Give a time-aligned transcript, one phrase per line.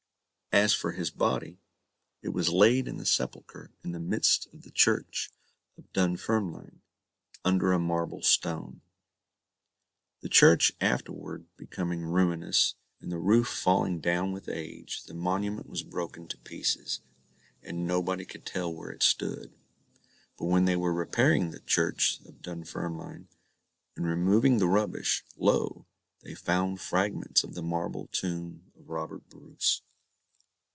[0.53, 1.61] As for his body,
[2.21, 5.29] it was laid in the sepulchre in the midst of the church
[5.77, 6.81] of Dunfermline,
[7.45, 8.81] under a marble stone.
[10.19, 15.83] The church afterward becoming ruinous, and the roof falling down with age, the monument was
[15.83, 16.99] broken to pieces,
[17.63, 19.57] and nobody could tell where it stood.
[20.37, 23.29] But when they were repairing the church at Dunfermline,
[23.95, 25.85] and removing the rubbish, lo!
[26.23, 29.81] they found fragments of the marble tomb of Robert Bruce.